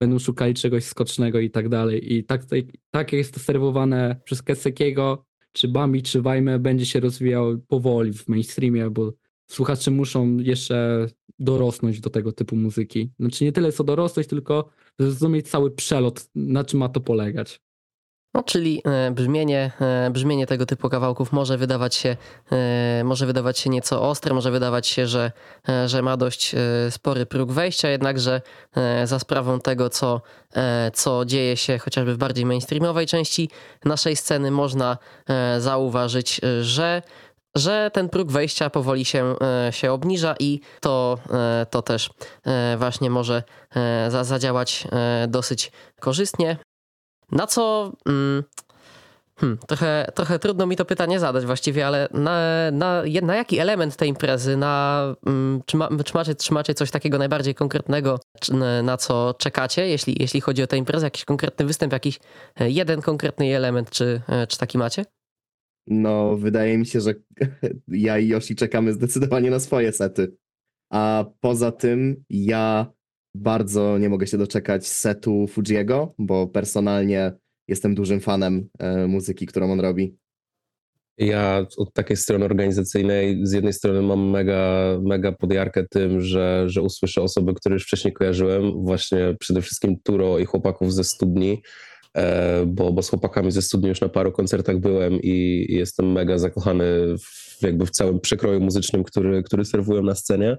będą 0.00 0.18
szukali 0.18 0.54
czegoś 0.54 0.84
skocznego 0.84 1.40
i 1.40 1.50
tak 1.50 1.68
dalej. 1.68 2.14
I 2.14 2.24
tak, 2.24 2.42
tak, 2.90 3.12
jest 3.12 3.34
to 3.34 3.40
serwowane 3.40 4.20
przez 4.24 4.42
Kesekiego, 4.42 5.26
czy 5.52 5.68
Bambi, 5.68 6.02
czy 6.02 6.22
Wajmę, 6.22 6.58
będzie 6.58 6.86
się 6.86 7.00
rozwijał 7.00 7.58
powoli 7.58 8.12
w 8.12 8.28
mainstreamie, 8.28 8.90
bo 8.90 9.12
słuchacze 9.50 9.90
muszą 9.90 10.36
jeszcze 10.36 11.06
dorosnąć 11.38 12.00
do 12.00 12.10
tego 12.10 12.32
typu 12.32 12.56
muzyki. 12.56 13.10
Znaczy 13.20 13.44
nie 13.44 13.52
tyle 13.52 13.72
co 13.72 13.84
dorosnąć, 13.84 14.28
tylko 14.28 14.68
zrozumieć 14.98 15.50
cały 15.50 15.70
przelot, 15.70 16.28
na 16.34 16.64
czym 16.64 16.80
ma 16.80 16.88
to 16.88 17.00
polegać. 17.00 17.60
No, 18.34 18.42
czyli 18.42 18.82
e, 18.84 19.10
brzmienie, 19.10 19.70
e, 19.80 20.10
brzmienie 20.10 20.46
tego 20.46 20.66
typu 20.66 20.88
kawałków 20.88 21.32
może 21.32 21.58
wydawać 21.58 21.94
się, 21.94 22.16
e, 22.52 23.02
może 23.04 23.26
wydawać 23.26 23.58
się 23.58 23.70
nieco 23.70 24.08
ostre, 24.10 24.34
może 24.34 24.50
wydawać 24.50 24.86
się, 24.86 25.06
że, 25.06 25.32
że 25.86 26.02
ma 26.02 26.16
dość 26.16 26.54
spory 26.90 27.26
próg 27.26 27.52
wejścia, 27.52 27.88
jednakże 27.88 28.40
za 29.04 29.18
sprawą 29.18 29.60
tego, 29.60 29.90
co, 29.90 30.22
co 30.94 31.24
dzieje 31.24 31.56
się 31.56 31.78
chociażby 31.78 32.14
w 32.14 32.18
bardziej 32.18 32.46
mainstreamowej 32.46 33.06
części 33.06 33.50
naszej 33.84 34.16
sceny, 34.16 34.50
można 34.50 34.98
zauważyć, 35.58 36.40
że 36.60 37.02
że 37.56 37.90
ten 37.92 38.08
próg 38.08 38.32
wejścia 38.32 38.70
powoli 38.70 39.04
się, 39.04 39.34
e, 39.68 39.72
się 39.72 39.92
obniża 39.92 40.34
i 40.40 40.60
to, 40.80 41.18
e, 41.30 41.66
to 41.70 41.82
też 41.82 42.10
e, 42.46 42.76
właśnie 42.78 43.10
może 43.10 43.42
za- 44.08 44.24
zadziałać 44.24 44.88
dosyć 45.28 45.72
korzystnie. 46.00 46.56
Na 47.32 47.46
co. 47.46 47.92
Mm, 48.06 48.42
hmm, 49.36 49.58
trochę, 49.66 50.06
trochę 50.14 50.38
trudno 50.38 50.66
mi 50.66 50.76
to 50.76 50.84
pytanie 50.84 51.20
zadać 51.20 51.46
właściwie, 51.46 51.86
ale 51.86 52.08
na, 52.12 52.40
na, 52.72 53.02
na 53.22 53.36
jaki 53.36 53.58
element 53.58 53.96
tej 53.96 54.08
imprezy, 54.08 54.56
na, 54.56 55.02
mm, 55.26 55.62
czy, 55.66 55.76
ma, 55.76 55.88
czy, 56.04 56.14
macie, 56.14 56.34
czy 56.34 56.54
macie 56.54 56.74
coś 56.74 56.90
takiego 56.90 57.18
najbardziej 57.18 57.54
konkretnego, 57.54 58.20
na 58.82 58.96
co 58.96 59.34
czekacie, 59.38 59.88
jeśli, 59.88 60.16
jeśli 60.20 60.40
chodzi 60.40 60.62
o 60.62 60.66
tę 60.66 60.76
imprezę? 60.76 61.06
Jakiś 61.06 61.24
konkretny 61.24 61.66
występ, 61.66 61.92
jakiś 61.92 62.20
jeden 62.60 63.02
konkretny 63.02 63.56
element, 63.56 63.90
czy, 63.90 64.22
czy 64.48 64.58
taki 64.58 64.78
macie? 64.78 65.04
No, 65.86 66.36
wydaje 66.36 66.78
mi 66.78 66.86
się, 66.86 67.00
że 67.00 67.14
ja 67.88 68.18
i 68.18 68.28
Yoshi 68.28 68.54
czekamy 68.54 68.92
zdecydowanie 68.92 69.50
na 69.50 69.60
swoje 69.60 69.92
sety. 69.92 70.36
A 70.92 71.24
poza 71.40 71.72
tym 71.72 72.24
ja 72.30 72.92
bardzo 73.34 73.98
nie 73.98 74.08
mogę 74.08 74.26
się 74.26 74.38
doczekać 74.38 74.86
setu 74.86 75.46
Fujiego, 75.46 76.14
bo 76.18 76.46
personalnie 76.46 77.32
jestem 77.68 77.94
dużym 77.94 78.20
fanem 78.20 78.68
e, 78.78 79.06
muzyki, 79.06 79.46
którą 79.46 79.72
on 79.72 79.80
robi. 79.80 80.16
Ja 81.18 81.66
od 81.76 81.92
takiej 81.92 82.16
strony 82.16 82.44
organizacyjnej 82.44 83.40
z 83.42 83.52
jednej 83.52 83.72
strony 83.72 84.02
mam 84.02 84.30
mega, 84.30 84.98
mega 85.02 85.32
podjarkę 85.32 85.84
tym, 85.90 86.20
że, 86.20 86.64
że 86.66 86.82
usłyszę 86.82 87.22
osoby, 87.22 87.54
które 87.54 87.72
już 87.72 87.84
wcześniej 87.84 88.12
kojarzyłem, 88.12 88.84
właśnie 88.84 89.36
przede 89.40 89.62
wszystkim 89.62 89.96
Turo 90.02 90.38
i 90.38 90.44
chłopaków 90.44 90.94
ze 90.94 91.04
studni, 91.04 91.62
bo, 92.66 92.92
bo 92.92 93.02
z 93.02 93.08
chłopakami 93.10 93.52
ze 93.52 93.62
studni 93.62 93.88
już 93.88 94.00
na 94.00 94.08
paru 94.08 94.32
koncertach 94.32 94.78
byłem 94.78 95.14
i, 95.22 95.66
i 95.68 95.74
jestem 95.74 96.12
mega 96.12 96.38
zakochany 96.38 96.84
w, 97.18 97.62
jakby 97.62 97.86
w 97.86 97.90
całym 97.90 98.20
przekroju 98.20 98.60
muzycznym, 98.60 99.04
który, 99.04 99.42
który 99.42 99.64
serwują 99.64 100.02
na 100.02 100.14
scenie. 100.14 100.56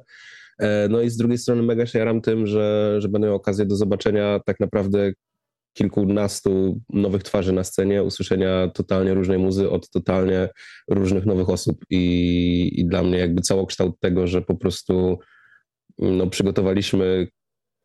E, 0.60 0.88
No 0.90 1.02
i 1.02 1.10
z 1.10 1.18
drugiej 1.18 1.38
strony 1.38 1.64
mega 1.64 1.86
się 1.86 2.00
jaram 2.00 2.22
tym, 2.22 2.48
że, 2.48 2.96
że 3.02 3.10
będę 3.10 3.28
miał 3.28 3.36
okazję 3.36 3.66
do 3.66 3.76
zobaczenia 3.76 4.40
tak 4.46 4.60
naprawdę 4.60 5.12
kilkunastu 5.74 6.82
nowych 6.90 7.24
twarzy 7.24 7.54
na 7.54 7.64
scenie, 7.64 8.04
usłyszenia 8.04 8.68
totalnie 8.74 9.14
różnej 9.14 9.38
muzy 9.38 9.70
od 9.70 9.90
totalnie 9.90 10.50
różnych 10.90 11.26
nowych 11.26 11.50
osób. 11.50 11.86
I, 11.90 12.72
i 12.76 12.86
dla 12.86 13.04
mnie 13.04 13.18
jakby 13.18 13.42
całokształt 13.42 14.00
tego, 14.00 14.28
że 14.28 14.42
po 14.42 14.56
prostu 14.56 15.20
no, 16.00 16.28
przygotowaliśmy 16.28 17.28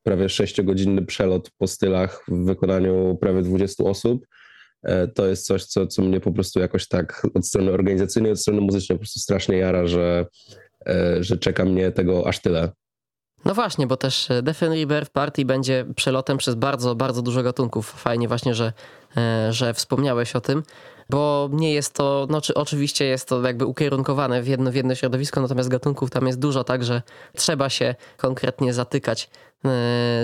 prawie 0.02 0.28
sześciogodzinny 0.28 1.02
przelot 1.02 1.50
po 1.58 1.66
stylach 1.66 2.24
w 2.28 2.44
wykonaniu 2.44 3.18
prawie 3.20 3.42
20 3.42 3.84
osób, 3.84 4.26
e, 4.82 5.08
to 5.08 5.26
jest 5.26 5.46
coś, 5.46 5.64
co, 5.64 5.86
co 5.86 6.02
mnie 6.02 6.20
po 6.20 6.32
prostu 6.32 6.60
jakoś 6.60 6.88
tak 6.88 7.26
od 7.34 7.46
strony 7.46 7.72
organizacyjnej, 7.72 8.32
od 8.32 8.40
strony 8.40 8.60
muzycznej 8.60 8.98
po 8.98 9.00
prostu 9.00 9.20
strasznie 9.20 9.56
jara, 9.56 9.86
że, 9.86 10.26
e, 10.86 11.24
że 11.24 11.36
czeka 11.36 11.64
mnie 11.64 11.90
tego 11.90 12.28
aż 12.28 12.40
tyle. 12.40 12.72
No 13.44 13.54
właśnie, 13.54 13.86
bo 13.86 13.96
też 13.96 14.30
e, 14.30 14.42
Defen 14.42 14.72
Rebirth 14.72 15.12
Party 15.12 15.44
będzie 15.44 15.86
przelotem 15.96 16.38
przez 16.38 16.54
bardzo, 16.54 16.94
bardzo 16.94 17.22
dużo 17.22 17.42
gatunków. 17.42 17.90
Fajnie 17.90 18.28
właśnie, 18.28 18.54
że, 18.54 18.72
że 19.50 19.74
wspomniałeś 19.74 20.36
o 20.36 20.40
tym, 20.40 20.62
bo 21.10 21.48
nie 21.52 21.72
jest 21.72 21.94
to, 21.94 22.26
no 22.30 22.40
czy 22.40 22.54
oczywiście 22.54 23.04
jest 23.04 23.28
to 23.28 23.42
jakby 23.42 23.66
ukierunkowane 23.66 24.42
w 24.42 24.48
jedno, 24.48 24.70
w 24.70 24.74
jedno 24.74 24.94
środowisko, 24.94 25.40
natomiast 25.40 25.68
gatunków 25.68 26.10
tam 26.10 26.26
jest 26.26 26.38
dużo, 26.38 26.64
także 26.64 27.02
trzeba 27.34 27.68
się 27.68 27.94
konkretnie 28.16 28.72
zatykać 28.72 29.30
e, 29.64 29.68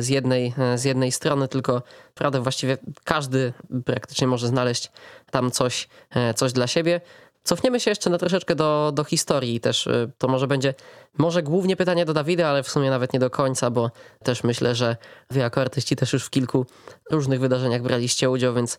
z 0.00 0.08
jednej, 0.08 0.54
e, 0.58 0.78
z 0.78 0.84
jednej 0.84 1.12
strony, 1.12 1.48
tylko 1.48 1.82
prawda, 2.14 2.40
właściwie 2.40 2.78
każdy 3.04 3.52
praktycznie 3.84 4.26
może 4.26 4.46
znaleźć 4.46 4.90
tam 5.30 5.50
coś, 5.50 5.88
e, 6.10 6.34
coś 6.34 6.52
dla 6.52 6.66
siebie. 6.66 7.00
Cofniemy 7.42 7.80
się 7.80 7.90
jeszcze 7.90 8.10
na 8.10 8.18
troszeczkę 8.18 8.54
do, 8.54 8.92
do 8.94 9.04
historii 9.04 9.60
też. 9.60 9.88
To 10.18 10.28
może 10.28 10.46
będzie, 10.46 10.74
może 11.18 11.42
głównie 11.42 11.76
pytanie 11.76 12.04
do 12.04 12.14
Dawida, 12.14 12.48
ale 12.48 12.62
w 12.62 12.68
sumie 12.68 12.90
nawet 12.90 13.12
nie 13.12 13.18
do 13.18 13.30
końca, 13.30 13.70
bo 13.70 13.90
też 14.22 14.44
myślę, 14.44 14.74
że 14.74 14.96
wy 15.30 15.40
jako 15.40 15.60
artyści 15.60 15.96
też 15.96 16.12
już 16.12 16.24
w 16.24 16.30
kilku 16.30 16.66
różnych 17.10 17.40
wydarzeniach 17.40 17.82
braliście 17.82 18.30
udział, 18.30 18.54
więc 18.54 18.78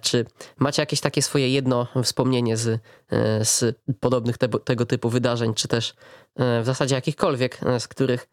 czy 0.00 0.24
macie 0.58 0.82
jakieś 0.82 1.00
takie 1.00 1.22
swoje 1.22 1.48
jedno 1.48 1.86
wspomnienie 2.02 2.56
z, 2.56 2.66
y, 2.66 2.78
z 3.42 3.76
podobnych 4.00 4.38
tego, 4.64 4.86
typu 4.86 5.10
wydarzeń, 5.10 5.54
czy 5.54 5.68
też 5.68 5.90
y, 5.90 5.94
w 6.62 6.64
zasadzie 6.64 6.94
jakichkolwiek, 6.94 7.60
y, 7.76 7.80
z 7.80 7.88
których 7.88 8.28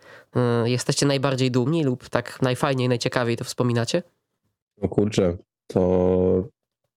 jesteście 0.65 1.05
najbardziej 1.05 1.51
dumni 1.51 1.83
lub 1.83 2.09
tak 2.09 2.41
najfajniej, 2.41 2.89
najciekawiej 2.89 3.37
to 3.37 3.43
wspominacie? 3.43 4.03
No 4.81 4.89
kurczę, 4.89 5.37
to, 5.67 6.47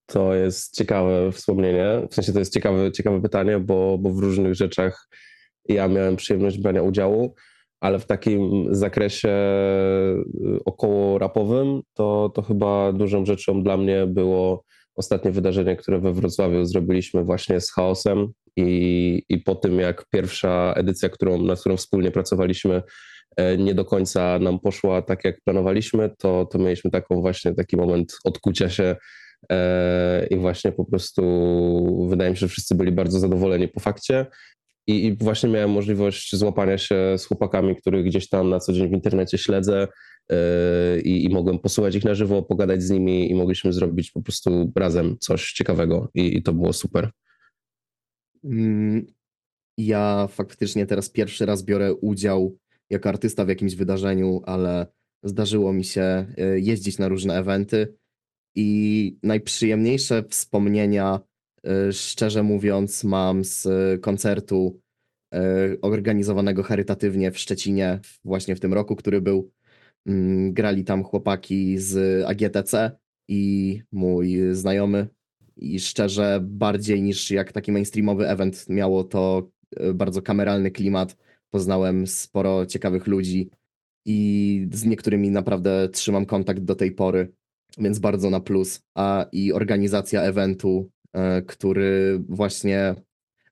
to 0.05 0.35
jest 0.35 0.75
ciekawe 0.75 1.31
wspomnienie. 1.31 2.07
W 2.11 2.15
sensie 2.15 2.33
to 2.33 2.39
jest 2.39 2.53
ciekawe, 2.53 2.91
ciekawe 2.91 3.21
pytanie, 3.21 3.59
bo, 3.59 3.97
bo 3.97 4.09
w 4.09 4.19
różnych 4.19 4.55
rzeczach 4.55 5.09
ja 5.65 5.87
miałem 5.87 6.15
przyjemność 6.15 6.57
brania 6.57 6.81
udziału, 6.81 7.35
ale 7.79 7.99
w 7.99 8.05
takim 8.05 8.67
zakresie 8.71 9.29
y, 9.29 10.59
około 10.65 11.17
rapowym 11.17 11.81
to, 11.93 12.31
to 12.35 12.41
chyba 12.41 12.93
dużą 12.93 13.25
rzeczą 13.25 13.63
dla 13.63 13.77
mnie 13.77 14.07
było 14.07 14.63
ostatnie 14.95 15.31
wydarzenie, 15.31 15.75
które 15.75 15.99
we 15.99 16.13
Wrocławiu 16.13 16.65
zrobiliśmy 16.65 17.23
właśnie 17.23 17.61
z 17.61 17.71
chaosem 17.71 18.27
i, 18.55 19.23
i 19.29 19.37
po 19.37 19.55
tym 19.55 19.79
jak 19.79 20.05
pierwsza 20.09 20.73
edycja, 20.75 21.09
którą, 21.09 21.41
nad 21.41 21.59
którą 21.59 21.77
wspólnie 21.77 22.11
pracowaliśmy, 22.11 22.81
e, 23.37 23.57
nie 23.57 23.73
do 23.73 23.85
końca 23.85 24.39
nam 24.39 24.59
poszła 24.59 25.01
tak, 25.01 25.25
jak 25.25 25.35
planowaliśmy, 25.45 26.09
to, 26.17 26.45
to 26.45 26.59
mieliśmy 26.59 26.91
taką 26.91 27.21
właśnie 27.21 27.53
taki 27.55 27.77
moment 27.77 28.17
odkucia 28.23 28.69
się 28.69 28.95
e, 29.51 30.27
i 30.27 30.37
właśnie 30.37 30.71
po 30.71 30.85
prostu 30.85 31.23
wydaje 32.09 32.31
mi 32.31 32.37
się, 32.37 32.39
że 32.39 32.47
wszyscy 32.47 32.75
byli 32.75 32.91
bardzo 32.91 33.19
zadowoleni 33.19 33.67
po 33.67 33.79
fakcie. 33.79 34.25
I, 34.89 35.05
I 35.05 35.15
właśnie 35.15 35.49
miałem 35.49 35.69
możliwość 35.69 36.35
złapania 36.35 36.77
się 36.77 37.15
z 37.17 37.25
chłopakami, 37.25 37.75
których 37.75 38.05
gdzieś 38.05 38.29
tam 38.29 38.49
na 38.49 38.59
co 38.59 38.73
dzień 38.73 38.89
w 38.89 38.93
internecie 38.93 39.37
śledzę 39.37 39.87
e, 40.29 40.99
i, 40.99 41.29
mogłem 41.29 41.59
posłuchać 41.59 41.95
ich 41.95 42.05
na 42.05 42.15
żywo, 42.15 42.43
pogadać 42.43 42.83
z 42.83 42.89
nimi 42.89 43.31
i 43.31 43.35
mogliśmy 43.35 43.73
zrobić 43.73 44.11
po 44.11 44.21
prostu 44.21 44.71
razem 44.75 45.17
coś 45.19 45.51
ciekawego 45.51 46.09
i, 46.13 46.37
i 46.37 46.43
to 46.43 46.53
było 46.53 46.73
super. 46.73 47.09
Mm, 48.43 49.05
Ja 49.77 50.27
faktycznie 50.31 50.85
teraz 50.85 51.09
pierwszy 51.09 51.45
raz 51.45 51.63
biorę 51.63 51.93
udział 51.93 52.57
jako 52.89 53.09
artysta 53.09 53.45
w 53.45 53.49
jakimś 53.49 53.75
wydarzeniu, 53.75 54.41
ale 54.45 54.87
zdarzyło 55.23 55.73
mi 55.73 55.83
się 55.83 56.01
e, 56.01 56.59
jeździć 56.59 56.97
na 56.97 57.07
różne 57.07 57.37
eventy 57.37 57.95
i 58.55 59.17
najprzyjemniejsze 59.23 60.23
wspomnienia, 60.29 61.19
szczerze 61.91 62.43
mówiąc, 62.43 63.03
mam 63.03 63.43
z 63.43 63.67
koncertu 64.01 64.79
e, 65.33 65.41
organizowanego 65.81 66.63
charytatywnie 66.63 67.31
w 67.31 67.39
Szczecinie 67.39 67.99
właśnie 68.25 68.55
w 68.55 68.59
tym 68.59 68.73
roku, 68.73 68.95
który 68.95 69.21
był. 69.21 69.51
Mm, 70.05 70.53
Grali 70.53 70.83
tam 70.83 71.03
chłopaki 71.03 71.77
z 71.77 72.25
AGTC 72.25 72.91
i 73.27 73.81
mój 73.91 74.39
znajomy 74.51 75.07
i 75.57 75.79
szczerze 75.79 76.39
bardziej 76.43 77.01
niż 77.01 77.31
jak 77.31 77.51
taki 77.51 77.71
mainstreamowy 77.71 78.29
event 78.29 78.65
miało 78.69 79.03
to 79.03 79.49
e, 79.75 79.93
bardzo 79.93 80.21
kameralny 80.21 80.71
klimat. 80.71 81.17
Poznałem 81.49 82.07
sporo 82.07 82.65
ciekawych 82.65 83.07
ludzi 83.07 83.49
i 84.05 84.67
z 84.73 84.85
niektórymi 84.85 85.31
naprawdę 85.31 85.89
trzymam 85.89 86.25
kontakt 86.25 86.59
do 86.59 86.75
tej 86.75 86.91
pory, 86.91 87.31
więc 87.77 87.99
bardzo 87.99 88.29
na 88.29 88.39
plus. 88.39 88.81
A 88.95 89.25
i 89.31 89.53
organizacja 89.53 90.21
eventu 90.21 90.89
e, 90.89 90.98
który 91.47 92.23
właśnie 92.29 92.95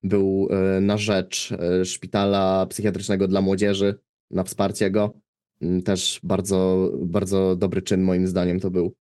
był 0.04 0.48
e, 0.52 0.82
na 0.82 0.98
rzecz 0.98 1.52
e, 1.52 1.86
szpitala 1.86 2.66
psychiatrycznego 2.66 3.28
dla 3.28 3.42
młodzieży, 3.42 4.00
na 4.32 4.44
wsparcie 4.44 4.92
go. 4.92 5.14
Mm, 5.62 5.82
Też 5.82 6.20
bardzo, 6.24 6.92
bardzo 7.00 7.56
dobry 7.56 7.82
czyn 7.82 8.02
moim 8.02 8.28
zdaniem 8.28 8.60
to 8.60 8.72
był. 8.72 8.96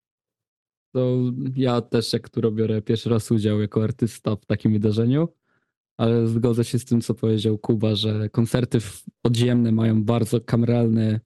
To 0.92 1.18
ja 1.56 1.80
też 1.80 2.12
jak 2.12 2.28
tu 2.28 2.52
biorę 2.52 2.82
pierwszy 2.82 3.10
raz 3.10 3.30
udział 3.30 3.60
jako 3.60 3.84
artysta 3.84 4.36
w 4.36 4.46
takim 4.46 4.72
wydarzeniu, 4.72 5.28
ale 5.96 6.26
zgodzę 6.26 6.64
się 6.64 6.78
z 6.78 6.84
tym, 6.84 7.00
co 7.00 7.14
powiedział 7.14 7.58
Kuba, 7.58 7.94
że 7.94 8.28
koncerty 8.28 8.78
podziemne 9.22 9.72
mają 9.72 10.04
bardzo 10.04 10.40
kameralny 10.40 11.20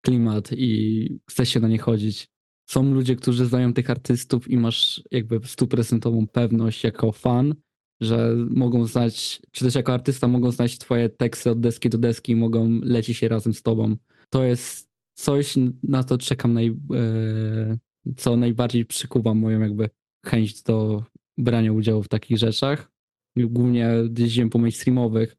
klimat 0.00 0.52
i 0.52 1.20
chce 1.30 1.46
się 1.46 1.60
na 1.60 1.68
nie 1.68 1.78
chodzić. 1.78 2.28
Są 2.70 2.94
ludzie, 2.94 3.16
którzy 3.16 3.46
znają 3.46 3.72
tych 3.72 3.90
artystów 3.90 4.50
i 4.50 4.56
masz 4.56 5.02
jakby 5.10 5.40
stuprocentową 5.44 6.26
pewność 6.26 6.84
jako 6.84 7.12
fan, 7.12 7.54
że 8.00 8.36
mogą 8.50 8.86
znać, 8.86 9.42
czy 9.50 9.64
też 9.64 9.74
jako 9.74 9.94
artysta 9.94 10.28
mogą 10.28 10.50
znać 10.50 10.78
twoje 10.78 11.08
teksty 11.08 11.50
od 11.50 11.60
deski 11.60 11.90
do 11.90 11.98
deski 11.98 12.32
i 12.32 12.36
mogą 12.36 12.80
lecieć 12.82 13.16
się 13.16 13.28
razem 13.28 13.54
z 13.54 13.62
tobą. 13.62 13.96
To 14.28 14.44
jest 14.44 14.90
coś, 15.14 15.54
na 15.82 16.04
to 16.04 16.18
czekam 16.18 16.52
naj, 16.52 16.68
e, 16.94 17.78
co 18.16 18.36
najbardziej 18.36 18.84
przykuwa 18.86 19.34
moją 19.34 19.60
jakby 19.60 19.90
chęć 20.26 20.62
do 20.62 21.04
brania 21.38 21.72
udziału 21.72 22.02
w 22.02 22.08
takich 22.08 22.38
rzeczach. 22.38 22.90
Głównie 23.36 23.88
jeździłem 24.18 24.50
po 24.50 24.58
mainstreamowych, 24.58 25.36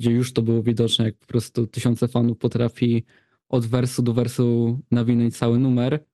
gdzie 0.00 0.10
już 0.10 0.32
to 0.32 0.42
było 0.42 0.62
widoczne, 0.62 1.04
jak 1.04 1.18
po 1.18 1.26
prostu 1.26 1.66
tysiące 1.66 2.08
fanów 2.08 2.38
potrafi 2.38 3.04
od 3.48 3.66
wersu 3.66 4.02
do 4.02 4.14
wersu 4.14 4.78
nawinąć 4.90 5.36
cały 5.36 5.58
numer, 5.58 6.04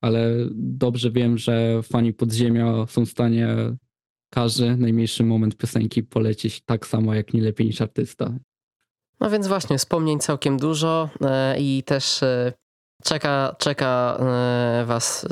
ale 0.00 0.30
dobrze 0.54 1.10
wiem, 1.10 1.38
że 1.38 1.82
fani 1.82 2.12
podziemia 2.12 2.86
są 2.86 3.06
w 3.06 3.10
stanie 3.10 3.56
każdy 4.30 4.76
najmniejszy 4.76 5.24
moment 5.24 5.56
piosenki 5.56 6.02
polecieć 6.02 6.60
tak 6.64 6.86
samo, 6.86 7.14
jak 7.14 7.34
nie 7.34 7.42
lepiej 7.42 7.66
niż 7.66 7.80
artysta. 7.80 8.32
No 9.20 9.30
więc 9.30 9.46
właśnie, 9.46 9.78
wspomnień 9.78 10.20
całkiem 10.20 10.56
dużo 10.58 11.08
e, 11.24 11.60
i 11.60 11.82
też 11.86 12.22
e, 12.22 12.52
czeka, 13.04 13.56
czeka 13.58 14.18
e, 14.20 14.84
was 14.86 15.28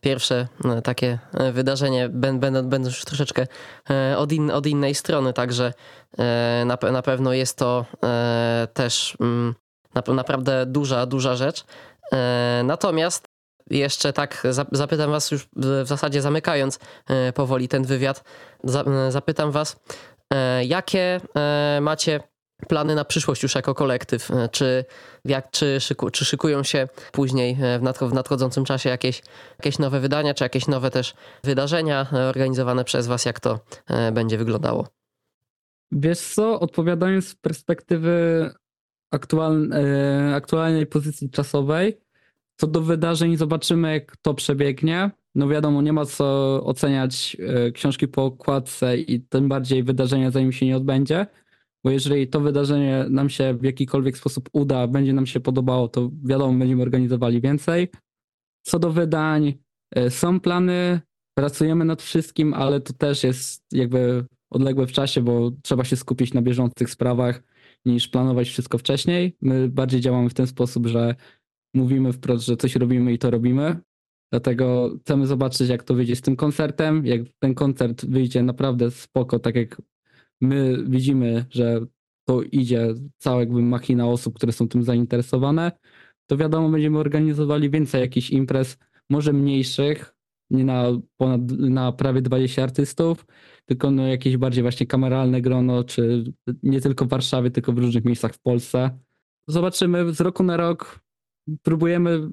pierwsze 0.00 0.48
takie 0.84 1.18
wydarzenie, 1.52 2.08
bę- 2.08 2.38
będą- 2.38 2.68
będąc 2.68 2.86
już 2.94 3.04
troszeczkę 3.04 3.46
od, 4.16 4.32
in, 4.32 4.50
od 4.50 4.66
innej 4.66 4.94
strony, 4.94 5.32
także 5.32 5.72
na, 6.66 6.78
na 6.92 7.02
pewno 7.02 7.32
jest 7.32 7.58
to 7.58 7.86
też 8.74 9.16
na- 9.94 10.14
naprawdę 10.14 10.66
duża, 10.66 11.06
duża 11.06 11.36
rzecz. 11.36 11.64
Natomiast 12.64 13.29
jeszcze 13.70 14.12
tak 14.12 14.42
za- 14.50 14.66
zapytam 14.72 15.10
was 15.10 15.30
już 15.30 15.48
w 15.56 15.86
zasadzie 15.86 16.22
zamykając 16.22 16.78
e, 17.08 17.32
powoli 17.32 17.68
ten 17.68 17.84
wywiad, 17.84 18.24
e, 18.64 19.12
zapytam 19.12 19.50
was, 19.50 19.76
e, 20.34 20.64
jakie 20.64 21.20
macie 21.80 22.20
plany 22.68 22.94
na 22.94 23.04
przyszłość 23.04 23.42
już 23.42 23.54
jako 23.54 23.74
kolektyw? 23.74 24.28
Czy, 24.50 24.84
jak, 25.24 25.50
czy, 25.50 25.80
szyku, 25.80 26.10
czy 26.10 26.24
szykują 26.24 26.62
się 26.62 26.88
później 27.12 27.56
w, 27.80 28.08
w 28.10 28.14
nadchodzącym 28.14 28.64
czasie 28.64 28.90
jakieś, 28.90 29.22
jakieś 29.58 29.78
nowe 29.78 30.00
wydania, 30.00 30.34
czy 30.34 30.44
jakieś 30.44 30.66
nowe 30.66 30.90
też 30.90 31.14
wydarzenia 31.44 32.06
organizowane 32.28 32.84
przez 32.84 33.06
was? 33.06 33.24
Jak 33.24 33.40
to 33.40 33.60
będzie 34.12 34.38
wyglądało? 34.38 34.88
Wiesz 35.92 36.20
co, 36.20 36.60
odpowiadając 36.60 37.28
z 37.28 37.34
perspektywy 37.34 38.50
aktual, 39.10 39.70
aktualnej 40.34 40.86
pozycji 40.86 41.30
czasowej, 41.30 42.00
co 42.60 42.66
do 42.66 42.82
wydarzeń 42.82 43.36
zobaczymy, 43.36 43.92
jak 43.92 44.16
to 44.16 44.34
przebiegnie. 44.34 45.10
No 45.34 45.48
wiadomo, 45.48 45.82
nie 45.82 45.92
ma 45.92 46.04
co 46.04 46.24
oceniać 46.64 47.36
e, 47.40 47.72
książki 47.72 48.08
po 48.08 48.24
okładce 48.24 48.98
i 48.98 49.20
tym 49.20 49.48
bardziej 49.48 49.82
wydarzenia, 49.82 50.30
zanim 50.30 50.52
się 50.52 50.66
nie 50.66 50.76
odbędzie, 50.76 51.26
bo 51.84 51.90
jeżeli 51.90 52.28
to 52.28 52.40
wydarzenie 52.40 53.06
nam 53.10 53.30
się 53.30 53.54
w 53.54 53.64
jakikolwiek 53.64 54.16
sposób 54.16 54.48
uda, 54.52 54.86
będzie 54.86 55.12
nam 55.12 55.26
się 55.26 55.40
podobało, 55.40 55.88
to 55.88 56.10
wiadomo, 56.24 56.58
będziemy 56.58 56.82
organizowali 56.82 57.40
więcej. 57.40 57.88
Co 58.62 58.78
do 58.78 58.90
wydań, 58.90 59.54
e, 59.90 60.10
są 60.10 60.40
plany, 60.40 61.00
pracujemy 61.34 61.84
nad 61.84 62.02
wszystkim, 62.02 62.54
ale 62.54 62.80
to 62.80 62.92
też 62.92 63.24
jest 63.24 63.64
jakby 63.72 64.24
odległe 64.50 64.86
w 64.86 64.92
czasie, 64.92 65.20
bo 65.20 65.50
trzeba 65.62 65.84
się 65.84 65.96
skupić 65.96 66.34
na 66.34 66.42
bieżących 66.42 66.90
sprawach 66.90 67.42
niż 67.84 68.08
planować 68.08 68.48
wszystko 68.48 68.78
wcześniej. 68.78 69.36
My 69.40 69.68
bardziej 69.68 70.00
działamy 70.00 70.30
w 70.30 70.34
ten 70.34 70.46
sposób, 70.46 70.86
że 70.86 71.14
mówimy 71.74 72.12
wprost, 72.12 72.46
że 72.46 72.56
coś 72.56 72.76
robimy 72.76 73.12
i 73.12 73.18
to 73.18 73.30
robimy. 73.30 73.76
Dlatego 74.32 74.96
chcemy 75.00 75.26
zobaczyć, 75.26 75.68
jak 75.68 75.82
to 75.82 75.94
wyjdzie 75.94 76.16
z 76.16 76.20
tym 76.20 76.36
koncertem. 76.36 77.06
Jak 77.06 77.20
ten 77.38 77.54
koncert 77.54 78.06
wyjdzie 78.06 78.42
naprawdę 78.42 78.90
spoko, 78.90 79.38
tak 79.38 79.54
jak 79.54 79.82
my 80.40 80.84
widzimy, 80.88 81.44
że 81.50 81.80
to 82.24 82.42
idzie 82.42 82.94
cała 83.18 83.40
jakby 83.40 83.62
machina 83.62 84.06
osób, 84.06 84.34
które 84.34 84.52
są 84.52 84.68
tym 84.68 84.82
zainteresowane, 84.82 85.72
to 86.26 86.36
wiadomo, 86.36 86.68
będziemy 86.68 86.98
organizowali 86.98 87.70
więcej 87.70 88.00
jakichś 88.00 88.30
imprez, 88.30 88.78
może 89.10 89.32
mniejszych, 89.32 90.14
nie 90.50 90.64
na 90.64 90.84
ponad, 91.16 91.40
na 91.50 91.92
prawie 91.92 92.22
20 92.22 92.62
artystów, 92.62 93.26
tylko 93.66 93.90
no 93.90 94.06
jakieś 94.06 94.36
bardziej 94.36 94.62
właśnie 94.62 94.86
kameralne 94.86 95.40
grono, 95.40 95.84
czy 95.84 96.24
nie 96.62 96.80
tylko 96.80 97.04
w 97.04 97.08
Warszawie, 97.08 97.50
tylko 97.50 97.72
w 97.72 97.78
różnych 97.78 98.04
miejscach 98.04 98.34
w 98.34 98.40
Polsce. 98.40 98.90
Zobaczymy 99.46 100.12
z 100.12 100.20
roku 100.20 100.42
na 100.42 100.56
rok. 100.56 101.00
Próbujemy 101.62 102.28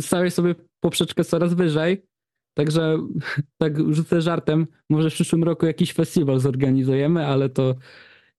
stawiać 0.00 0.34
sobie 0.34 0.54
poprzeczkę 0.80 1.24
coraz 1.24 1.54
wyżej. 1.54 2.06
Także 2.54 2.98
tak 3.62 3.94
rzucę 3.94 4.20
żartem, 4.20 4.66
może 4.90 5.10
w 5.10 5.14
przyszłym 5.14 5.44
roku 5.44 5.66
jakiś 5.66 5.92
festiwal 5.92 6.40
zorganizujemy, 6.40 7.26
ale 7.26 7.48
to 7.48 7.74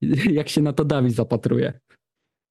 jak 0.39 0.49
się 0.49 0.61
na 0.61 0.73
to 0.73 0.85
Dawid 0.85 1.15
zapatruje. 1.15 1.79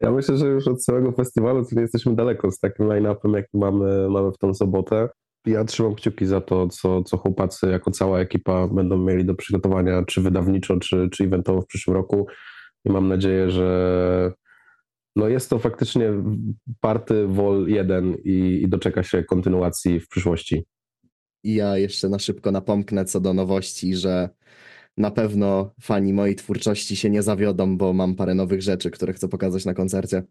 Ja 0.01 0.11
myślę, 0.11 0.37
że 0.37 0.47
już 0.47 0.69
od 0.69 0.83
całego 0.83 1.13
festiwalu 1.13 1.67
nie 1.73 1.83
jesteśmy 1.83 2.15
daleko 2.15 2.51
z 2.51 2.59
takim 2.59 2.87
line-upem, 2.87 3.35
jaki 3.35 3.59
mamy, 3.59 4.09
mamy 4.11 4.33
w 4.33 4.39
tą 4.39 4.55
sobotę. 4.55 5.09
Ja 5.47 5.65
trzymam 5.65 5.95
kciuki 5.95 6.27
za 6.27 6.41
to, 6.41 6.69
co, 6.69 7.03
co 7.03 7.17
chłopacy 7.17 7.71
jako 7.71 7.91
cała 7.91 8.21
ekipa 8.21 8.69
będą 8.69 8.99
mieli 8.99 9.25
do 9.25 9.35
przygotowania, 9.35 10.05
czy 10.05 10.21
wydawniczo, 10.21 10.77
czy, 10.77 11.09
czy 11.13 11.25
eventowo 11.25 11.63
w 11.63 11.67
przyszłym 11.67 11.97
roku. 11.97 12.27
I 12.85 12.91
mam 12.91 13.09
nadzieję, 13.09 13.51
że 13.51 14.33
no 15.19 15.29
jest 15.29 15.51
to 15.51 15.59
faktycznie 15.59 16.13
party 16.81 17.27
Vol 17.27 17.69
1 17.69 18.15
i, 18.25 18.61
i 18.63 18.69
doczeka 18.69 19.03
się 19.03 19.25
kontynuacji 19.25 20.01
w 20.01 20.09
przyszłości. 20.09 20.65
I 21.45 21.55
ja 21.55 21.79
jeszcze 21.79 22.09
na 22.09 22.19
szybko 22.19 22.51
napomknę 22.51 23.05
co 23.05 23.21
do 23.21 23.35
nowości, 23.35 23.97
że 23.97 24.29
na 24.97 25.11
pewno 25.11 25.75
fani 25.81 26.13
mojej 26.13 26.37
twórczości 26.37 26.97
się 26.97 27.11
nie 27.11 27.23
zawiodą, 27.23 27.77
bo 27.77 27.93
mam 27.93 28.15
parę 28.15 28.35
nowych 28.35 28.63
rzeczy, 28.63 28.91
które 28.91 29.13
chcę 29.13 29.29
pokazać 29.29 29.65
na 29.65 29.75
koncercie. 29.75 30.23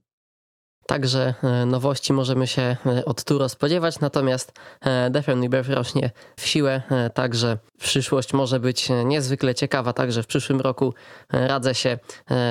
Także 0.88 1.34
e, 1.44 1.66
nowości 1.66 2.14
możemy 2.14 2.48
się 2.48 2.62
e, 2.62 3.06
od 3.06 3.24
Turo 3.24 3.50
spodziewać, 3.50 4.00
natomiast 4.00 4.52
e, 4.82 5.10
Defiant 5.10 5.44
Rebirth 5.44 5.70
rośnie 5.70 6.12
w 6.40 6.46
siłę, 6.46 6.82
także 7.14 7.58
przyszłość 7.80 8.34
może 8.34 8.60
być 8.60 8.90
niezwykle 9.06 9.56
ciekawa, 9.56 9.94
także 9.94 10.24
w 10.24 10.28
przyszłym 10.28 10.62
roku 10.62 10.94
radzę 11.30 11.76
się 11.76 12.00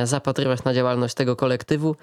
zapatrywać 0.05 0.65
na 0.65 0.75
działalność 0.75 1.15
tego 1.15 1.37
kolektywu. 1.37 1.97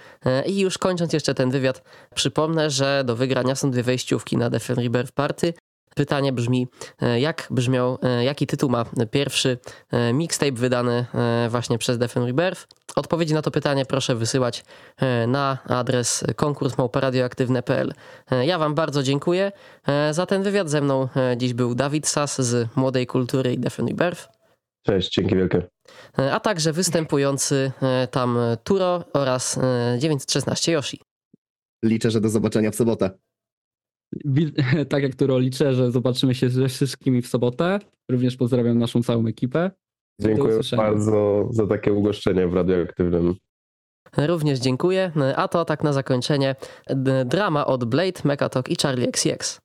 I 0.46 0.60
już 0.60 0.78
kończąc 0.78 1.14
jeszcze 1.14 1.34
ten 1.34 1.52
wywiad, 1.52 1.84
przypomnę, 2.16 2.70
że 2.70 3.04
do 3.06 3.16
wygrania 3.16 3.56
są 3.56 3.72
dwie 3.72 3.84
wejściówki 3.84 4.38
na 4.38 4.50
Defiant 4.50 4.80
Rebirth 4.80 5.12
Party. 5.12 5.54
Pytanie 5.96 6.34
brzmi, 6.34 6.68
e, 7.02 7.20
jak 7.20 7.48
brzmiał, 7.52 7.98
e, 8.04 8.24
jaki 8.24 8.48
tytuł 8.48 8.70
ma 8.70 8.86
pierwszy 9.12 9.58
e, 9.92 10.14
mixtape 10.14 10.52
wydany 10.52 11.06
właśnie 11.50 11.78
przez 11.78 11.98
Defiant 11.98 12.28
Rebirth? 12.28 12.68
Odpowiedzi 12.96 13.34
na 13.34 13.42
to 13.42 13.52
pytanie 13.52 13.86
proszę 13.86 14.16
wysyłać 14.16 14.64
na 15.28 15.58
adres 15.68 16.24
konkursmałparadioaktywne.pl. 16.36 17.94
Ja 18.42 18.58
Wam 18.58 18.76
bardzo 18.76 19.04
dziękuję 19.04 19.52
za 20.12 20.26
ten 20.26 20.44
wywiad. 20.44 20.70
Ze 20.70 20.82
mną 20.82 21.08
dziś 21.38 21.54
był 21.54 21.76
Dawid 21.76 22.08
Sas 22.08 22.42
z 22.42 22.68
Młodej 22.76 23.08
Kultury 23.08 23.54
i 23.54 23.60
Defiant 23.60 23.90
Rebirth, 23.90 24.28
Cześć, 24.86 25.14
dzięki 25.14 25.36
wielkie. 25.36 25.62
a 26.32 26.40
także 26.40 26.74
występujący 26.74 27.72
tam 28.12 28.38
Turo 28.64 29.04
oraz 29.14 29.58
e, 29.58 29.96
916 30.00 30.72
Yoshi. 30.72 31.02
Liczę, 31.84 32.12
że 32.12 32.22
do 32.22 32.30
zobaczenia 32.30 32.72
w 32.72 32.76
sobotę. 32.76 33.10
Tak 34.90 35.04
jak 35.04 35.16
Turo 35.16 35.40
liczę, 35.40 35.74
że 35.74 35.92
zobaczymy 35.92 36.36
się 36.36 36.50
ze 36.50 36.68
wszystkimi 36.68 37.22
w 37.22 37.28
sobotę. 37.28 37.80
Również 38.12 38.36
pozdrawiam 38.38 38.78
naszą 38.78 39.04
całą 39.04 39.28
ekipę. 39.28 39.72
Dziękuję 40.22 40.60
bardzo 40.78 41.48
za 41.52 41.68
takie 41.68 41.94
ugoszczenie 41.94 42.48
w 42.48 42.54
radioaktywnym. 42.54 43.36
Również 44.18 44.60
dziękuję. 44.60 45.12
A 45.36 45.48
to 45.48 45.66
tak 45.66 45.84
na 45.84 45.94
zakończenie 45.94 46.56
drama 47.26 47.66
od 47.66 47.86
Blade, 47.86 48.22
Mechatok 48.24 48.70
i 48.70 48.76
Charlie 48.82 49.08
XCX. 49.08 49.60